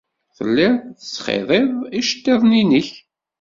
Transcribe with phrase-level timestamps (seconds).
[0.37, 1.69] Telliḍ tettxiḍiḍ
[1.99, 2.89] iceḍḍiḍen-nnek.